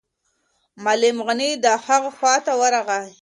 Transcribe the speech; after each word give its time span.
معلم 0.83 1.17
غني 1.27 1.49
د 1.63 1.65
هغه 1.85 2.09
خواته 2.17 2.53
ورغی. 2.61 3.07